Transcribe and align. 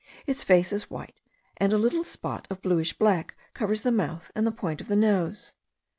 Its 0.25 0.43
face 0.43 0.73
is 0.73 0.89
white; 0.89 1.19
and 1.57 1.71
a 1.71 1.77
little 1.77 2.03
spot 2.03 2.47
of 2.49 2.59
bluish 2.63 2.91
black 2.97 3.35
covers 3.53 3.81
the 3.83 3.91
mouth 3.91 4.31
and 4.33 4.47
the 4.47 4.51
point 4.51 4.81
of 4.81 4.87
the 4.87 4.95
nose. 4.95 5.53